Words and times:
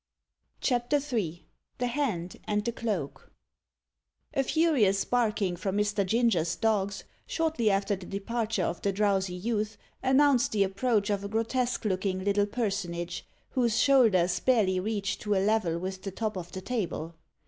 CHAPTER 0.61 0.97
III 0.97 1.45
THE 1.77 1.85
HAND 1.85 2.37
AND 2.45 2.65
THE 2.65 2.71
CLOAK 2.71 3.31
A 4.33 4.41
furious 4.43 5.05
barking 5.05 5.55
from 5.55 5.77
Mr. 5.77 6.03
Ginger's 6.03 6.55
dogs, 6.55 7.03
shortly 7.27 7.69
after 7.69 7.95
the 7.95 8.07
departure 8.07 8.63
of 8.63 8.81
the 8.81 8.91
drowsy 8.91 9.35
youth, 9.35 9.77
announced 10.01 10.53
the 10.53 10.63
approach 10.63 11.11
of 11.11 11.23
a 11.23 11.27
grotesque 11.29 11.85
looking 11.85 12.23
little 12.23 12.47
personage, 12.47 13.27
whose 13.51 13.77
shoulders 13.79 14.39
barely 14.39 14.79
reached 14.79 15.21
to 15.21 15.35
a 15.35 15.45
level 15.45 15.77
with 15.77 16.01
the 16.01 16.09
top 16.09 16.35
of 16.35 16.51
the 16.51 16.61
table. 16.61 17.13